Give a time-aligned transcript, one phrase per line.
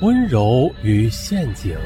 [0.00, 1.76] 温柔与陷阱，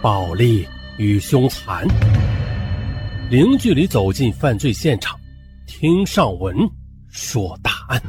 [0.00, 0.64] 暴力
[0.96, 1.84] 与凶残，
[3.28, 5.18] 零距离走进犯罪现场，
[5.66, 6.56] 听上文
[7.08, 8.00] 说大案。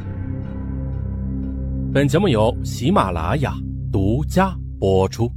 [1.92, 3.55] 本节目由喜马拉雅
[3.92, 5.28] 独家播出。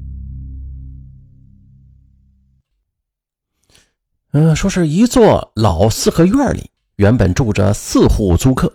[4.32, 8.70] 嗯，说是一座老四合院里，原本住着四户租客。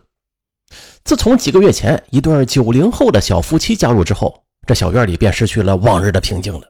[1.04, 6.68] 自从几个月前一对九零后的小夫妻加入之后，这小院里便失去了往日的平静了。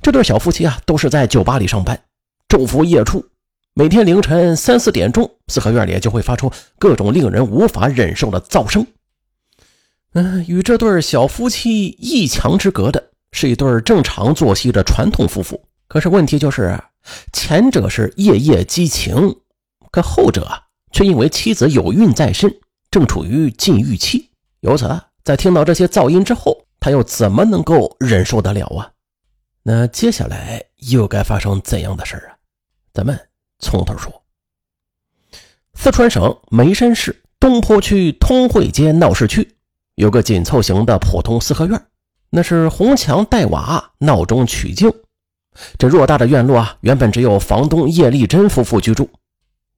[0.00, 2.00] 这对小夫妻啊，都是在酒吧里上班，
[2.48, 3.24] 昼伏夜出，
[3.74, 8.86] 每天凌晨三四点钟，四合院里就会发出各种令人无法忍受的噪声。
[10.14, 15.60] 嗯，与这对小夫妻一墙之隔的是一对正常作息的传统夫妇。
[15.88, 16.78] 可是问题就是，
[17.32, 19.36] 前者是夜夜激情，
[19.90, 20.48] 可后者
[20.92, 22.54] 却因为妻子有孕在身。
[22.92, 24.28] 正处于禁欲期，
[24.60, 24.86] 由此
[25.24, 28.92] 在听到这些噪音之后，他又怎么能够忍受得了啊？
[29.62, 32.36] 那接下来又该发生怎样的事啊？
[32.92, 33.18] 咱们
[33.60, 34.12] 从头说。
[35.72, 39.56] 四川省眉山市东坡区通惠街闹市区
[39.94, 41.82] 有个紧凑型的普通四合院，
[42.28, 44.92] 那是红墙黛瓦，闹中取静。
[45.78, 49.08] 这偌大的院落啊，原本只有房东叶丽珍夫妇居住。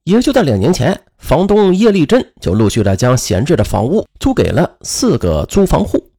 [0.05, 6.11] 也就在两年前，房东叶丽珍就陆续的将闲置的房屋租给了四个租房户，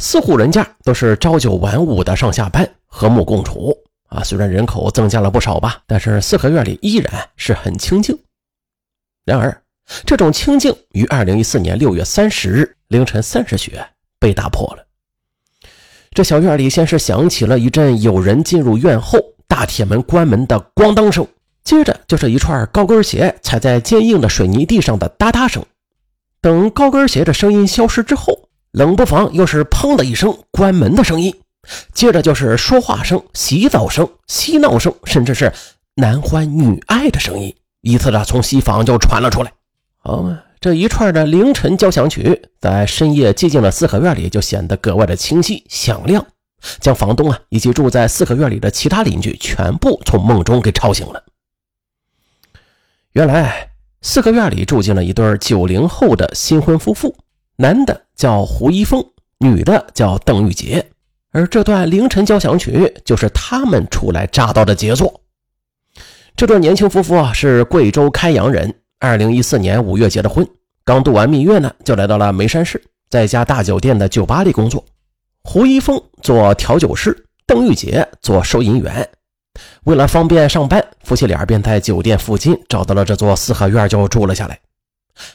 [0.00, 3.72] 四户人家都是朝九晚五的上下班，和睦共处
[4.08, 4.24] 啊。
[4.24, 8.18] 虽然人口增加了不少吧，但是四合院里依然是很清静。
[9.24, 9.62] 然而，
[10.04, 13.78] 这种清静于二零一四年六月三十日凌晨三时许
[14.18, 14.84] 被打破了。
[16.10, 21.24] 这小院里先是响起了一阵有人进入院后大铁门关门的咣当声。
[21.68, 25.62] 接着就是一串高跟鞋踩在坚硬的水泥地上的哒哒声。
[26.40, 31.34] 等高跟鞋的声音消失之后，冷不防又是砰的一声关门的声音。
[31.92, 35.52] 接着就是说话声、洗澡声、嬉闹声，甚至是
[35.96, 39.52] 男欢女爱的声音，依次的从西房就传了出来。
[39.98, 46.24] 好嘛，这一串的凌晨交响曲，在深夜寂静的四合院里就显得格外的清晰响亮，
[46.80, 51.22] 将房东啊以及住在四合院里的其他邻居全部从梦中给吵醒了。
[53.18, 53.68] 原来
[54.00, 57.12] 四合院里住进了一对九零后的新婚夫妇，
[57.56, 59.04] 男的叫胡一峰，
[59.40, 60.86] 女的叫邓玉洁，
[61.32, 65.20] 而这段凌晨交响曲就是他们初来乍到的杰作。
[66.36, 70.48] 这对年轻夫妇啊是贵州开阳人，二零一四年五月结的婚，
[70.84, 72.80] 刚度完蜜月呢，就来到了眉山市，
[73.10, 74.84] 在一家大酒店的酒吧里工作。
[75.42, 79.08] 胡一峰做调酒师，邓玉洁做收银员。
[79.88, 84.60] 为了方便上班，夫妻俩便在酒店附近找到了这座四合院，就住了下来。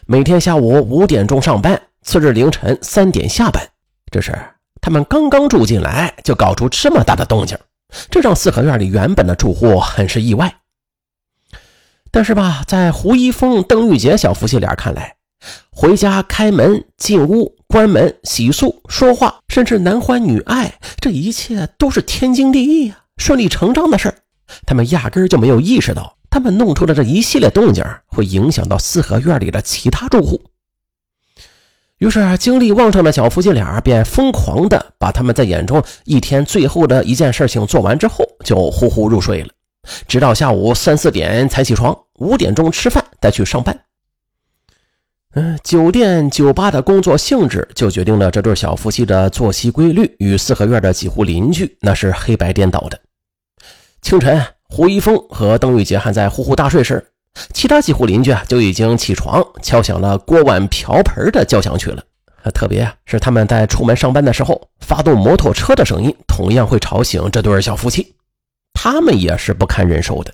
[0.05, 3.67] 每天下午五点钟上班，次日凌晨三点下班。
[4.11, 4.31] 这是
[4.79, 7.57] 他们刚刚住进来，就搞出这么大的动静，
[8.11, 10.53] 这让四合院里原本的住户很是意外。
[12.11, 15.15] 但是吧，在胡一峰、邓玉洁小夫妻俩看来，
[15.71, 22.99] 回家开门、进屋、关门、洗漱、说话，甚至男欢女爱，这一切都是天经地义呀。
[23.17, 24.13] 顺理成章的事
[24.65, 30.41] 他们压根就没有意识到，他们弄出的这一系列动静会影响到四合院里的其他住户。
[31.99, 39.49] 于是，精力旺盛的小夫妻俩便疯狂的把他们在眼中一天最后的一件事情做完之后，就呼呼入睡了，
[40.05, 43.79] 直到下午三四点才起床，五点钟吃饭再去上班。
[45.35, 52.99] 嗯，酒店、酒吧的工作性质就决定了这对小夫妻的作息规律与四合院的几户邻居那是黑白颠倒的。
[54.03, 57.03] 清晨，胡一峰和邓玉洁还在呼呼大睡时，
[57.53, 62.03] 其他几户邻居啊就已经起床敲响了锅碗瓢盆的交响曲了。
[62.53, 68.13] 特别是他们在出门上班的时候，发动摩托车的声音同样会吵醒这对小夫妻，
[68.73, 70.33] 他们也是不堪忍受的。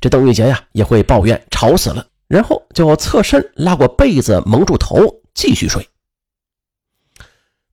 [0.00, 2.04] 这邓玉洁呀也会抱怨吵死了。
[2.26, 5.86] 然后就侧身拉过被子蒙住头，继续睡。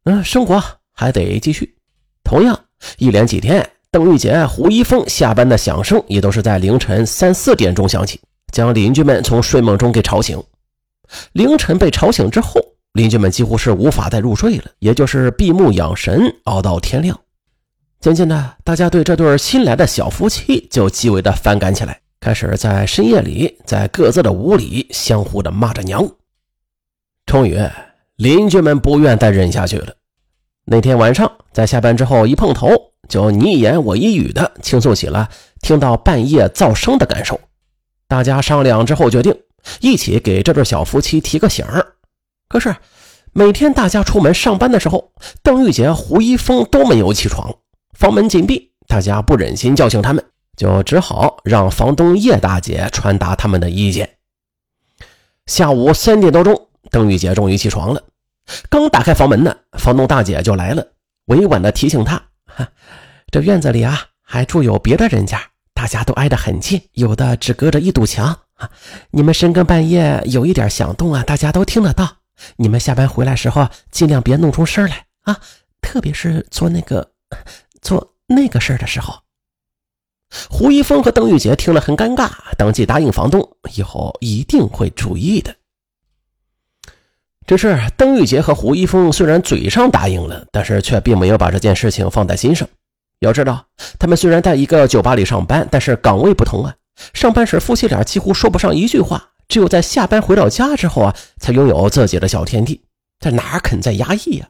[0.04, 0.62] 嗯，生活
[0.92, 1.76] 还得继续。
[2.24, 2.66] 同样，
[2.98, 8.20] 一连几天，邓玉洁、胡一峰下班的响声也都是在凌晨三四点钟响起，
[8.52, 10.42] 将邻居们从睡梦中给吵醒。
[11.32, 12.62] 凌晨被吵醒之后，
[12.94, 17.20] 邻居们几乎是无法再入睡了，也就是闭目养神，熬到天亮。
[18.00, 22.00] 渐渐的，大家对这对新来的小夫妻就极为的反感起来。
[22.20, 26.08] 开始在深夜里，在各自的屋里相互的骂着娘。
[27.26, 27.58] 终于，
[28.18, 29.94] 邻居们不愿再忍下去了。
[30.72, 32.70] 那天晚上，在下班之后一碰头，
[33.08, 35.28] 就你一言我一语的倾诉起了
[35.62, 37.42] 听到半夜噪声的感受。
[38.08, 39.36] 大家商量之后，决定
[39.82, 41.96] 一起给这对小夫妻提个醒儿。
[42.48, 42.76] 可是，
[43.34, 45.12] 每天大家出门上班的时候，
[45.42, 47.52] 邓玉杰、胡一峰都没有起床，
[47.98, 50.24] 房门紧闭，大家不忍心叫醒他们，
[50.56, 54.08] 就只好让房东叶大姐传达他们的意见。
[55.48, 58.04] 下午三点多钟，邓玉杰终于起床了，
[58.70, 60.86] 刚打开房门呢，房东大姐就来了，
[61.26, 62.22] 委婉的提醒他
[63.32, 65.42] ：“这院子里啊，还住有别的人家，
[65.74, 68.70] 大家都挨得很近，有的只隔着一堵墙啊。
[69.12, 72.18] 你们深更半夜有一点响动啊，大家都听得到。
[72.56, 75.40] 你们下班回来时候，尽量别弄出声来啊，
[75.82, 77.12] 特别是做那个
[77.82, 79.14] 做那个事儿的时候。”
[80.50, 85.56] 胡一峰和邓玉杰听了很尴尬，当即答应房东，以后一定会注意的。
[87.50, 92.68] 只是邓玉杰和胡一峰虽然嘴上答应了，但是却并没有把这件事情放在心上。
[93.22, 93.66] 要知道，
[93.98, 96.76] 他们虽然在一个酒吧里上班，但是岗位不同啊。
[97.12, 102.84] 上班时夫妻俩几乎说不上一句话，只有在下班回到家之后啊，才拥有自己的小天地。
[103.20, 104.48] 这哪肯再压抑呀？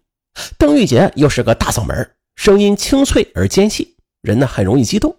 [0.57, 5.16] 邓玉杰又是个大嗓门，声音清脆而尖细，人呢很容易激动。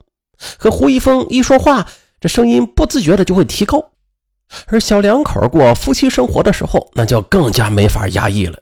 [0.59, 1.89] 和胡一峰一说话，
[2.21, 3.93] 这声音不自觉的就会提高。
[4.67, 8.59] 而小两口过夫妻生活的时候，那就更加没法压抑了。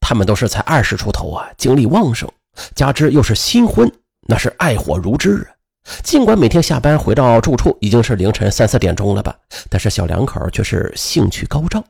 [0.00, 2.30] 他们都是才二十出头啊，精力旺盛，
[2.74, 3.90] 加之又是新婚，
[4.28, 5.54] 那是爱火如芝啊。
[6.02, 9.36] 尽管每天下班回到住处已经是凌晨三四点钟了吧，
[9.68, 11.84] 但是小两口却是兴趣高涨，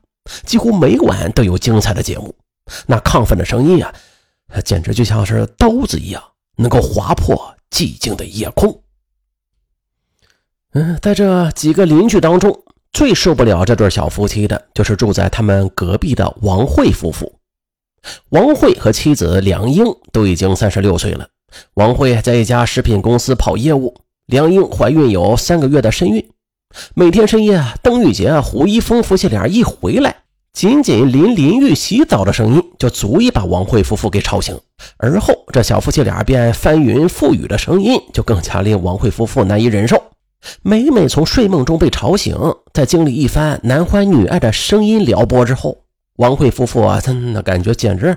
[0.45, 2.35] 几乎每晚都有精彩的节目。
[2.87, 3.95] 那亢奋的声音啊，
[4.65, 6.23] 简直就像是刀子一样，
[6.57, 8.83] 能够划破寂静的夜空。
[10.73, 17.33] 嗯，在这几个邻居当中，最受不了这对小夫妻的，就是住在他们隔壁的王慧夫妇。
[18.31, 21.29] 王慧和妻子梁英都已经三十六岁了。
[21.75, 23.95] 王慧在一家食品公司跑业务，
[24.27, 26.27] 梁英怀孕有三个月的身孕。
[26.95, 30.17] 每天深夜，邓玉杰、胡一峰夫妻俩一回来，
[30.53, 34.59] 仅仅淋淋浴、洗澡的声音就足以把王慧夫妇给吵醒。
[34.99, 40.03] 而后，这小夫妻俩便翻云覆雨的声音，就更加令王慧夫妇难以忍受。
[40.63, 42.37] 每每从睡梦中被吵醒，
[42.73, 45.85] 在经历一番男欢女爱的声音撩拨之后，
[46.17, 48.17] 王慧夫妇啊，真的感觉简直，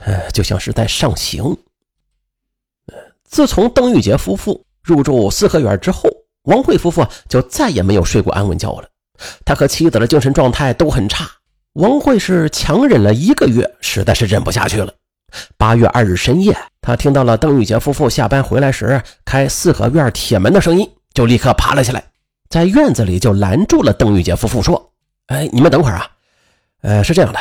[0.00, 1.56] 呃，就像是在上刑。
[3.24, 6.08] 自从邓玉杰夫妇入住四合院之后，
[6.44, 8.88] 王慧夫妇就再也没有睡过安稳觉了。
[9.44, 11.28] 他和妻子的精神状态都很差。
[11.74, 14.92] 王慧是强忍了一个月，实在是忍不下去了。
[15.56, 20.88] 八月二日深夜，他听到了邓玉杰夫妇下班回来时开四合院铁门的声音。
[21.14, 22.04] 就立刻爬了起来，
[22.50, 24.92] 在院子里就拦住了邓玉杰夫妇，说
[25.26, 26.10] ：“哎，你们等会儿啊，
[26.82, 27.38] 呃，是这样的，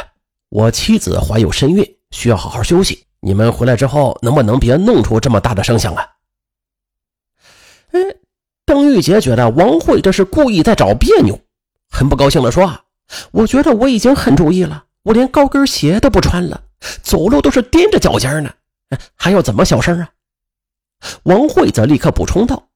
[0.49, 3.05] 我妻子怀有身孕，需要好好休息。
[3.19, 6.07] 你们回来之后，能不能别弄出这么大的声响啊？”
[7.91, 7.99] 哎，
[8.63, 11.39] 邓玉杰觉得王慧这是故意在找别扭，
[11.89, 12.85] 很不高兴的说
[13.33, 16.63] ：“我觉得我已经很注意了，我连高跟鞋都不穿了，
[17.01, 18.53] 走路都是踮着脚尖呢，
[19.15, 20.09] 还要怎么小声啊？”
[21.23, 22.69] 王慧则立刻补充道。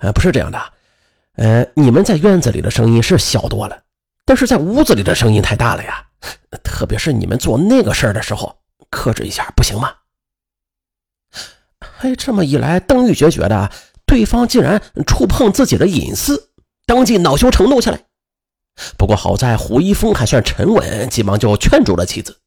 [0.00, 0.72] 呃，不是这样的，
[1.36, 3.82] 呃，你们在院子里的声音是小多了，
[4.24, 6.06] 但是在屋子里的声音太大了呀，
[6.62, 8.58] 特别是你们做那个事儿的时候，
[8.90, 9.92] 克制一下不行吗？
[12.00, 13.70] 哎，这么一来，邓玉珏觉得
[14.06, 16.50] 对方竟然触碰自己的隐私，
[16.86, 18.04] 当即恼羞成怒起来。
[18.96, 22.38] 不过好在胡一峰还算沉稳，急忙就劝住了妻子。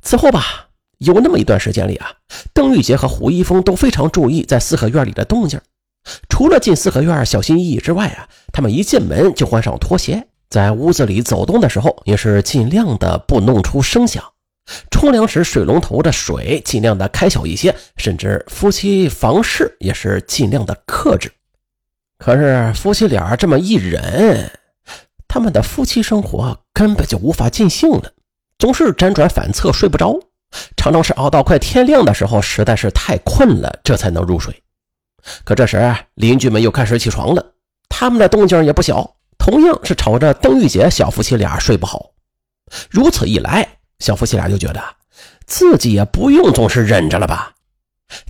[0.00, 0.68] 此后吧，
[0.98, 2.12] 有那么一段时间里啊，
[2.54, 5.60] 邓玉杰和胡一峰都非常注意在四合院里的动静。
[6.28, 14.22] 除了进四合院小心翼翼之外啊，他们一进门就换上拖鞋，在屋子里走动的时候也是尽量的不弄出声响。
[14.90, 21.32] 冲凉时水龙头的水尽量的开小一些，甚至夫妻房事也是尽量的克制。
[22.18, 24.50] 可是夫妻俩这么一忍，
[25.26, 28.12] 他们的夫妻生活根本就无法尽兴了，
[28.58, 30.20] 总是辗转反侧睡不着，
[30.76, 34.62] 常常是熬到快天亮的时候，实在是太困了，这才能入睡。
[35.44, 37.54] 可这时，邻居们又开始起床了，
[37.88, 42.12] 他们的动静也不小，同样是吵着邓玉姐小夫妻俩睡不好。
[42.90, 43.66] 如此一来，
[43.98, 44.82] 小夫妻俩就觉得
[45.46, 47.54] 自己也不用总是忍着了吧？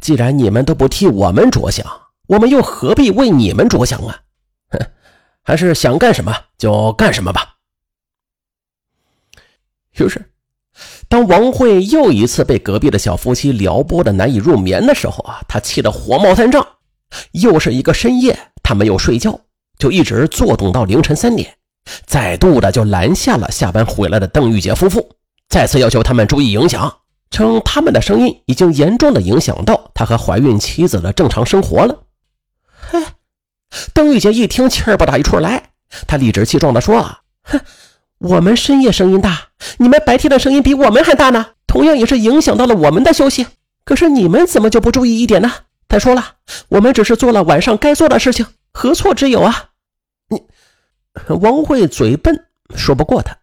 [0.01, 1.87] 既然你们都不替我们着想，
[2.27, 4.21] 我们又何必为你们着想啊？
[4.71, 4.79] 哼，
[5.43, 7.57] 还是想干什么就干什么吧。
[9.99, 10.25] 于是。
[11.09, 16.65] 当王慧又一次被隔壁的小夫妻撩拨的难以入眠的时候啊，她气得火冒三丈。
[17.33, 19.41] 又是一个深夜，他没有睡觉，
[19.79, 21.57] 就一直坐等到凌晨三点，
[22.07, 25.17] 再度的就拦下了下班回来的邓玉杰夫妇，
[25.49, 26.99] 再次要求他们注意影响，
[27.31, 32.03] 称他们的声音已经严重的影响到他和怀孕妻子的正常生活了。
[32.91, 33.03] 嘿，
[33.93, 35.71] 邓玉杰一听气儿不打一处来，
[36.07, 37.61] 他理直气壮的说：“哼，
[38.19, 39.49] 我们深夜声音大，
[39.79, 43.47] 你们白天的声音比我们还大呢，同样也是影响到了我们的休息。
[43.85, 45.53] 可是你们怎么就不注意一点呢？
[45.89, 46.35] 再说了，
[46.69, 49.71] 我们只是做了晚上该做的事情，何错之有啊？
[50.29, 50.43] 你，
[51.41, 53.39] 王慧嘴笨，说不过他，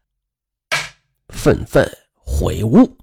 [1.29, 2.97] 愤愤悔悟。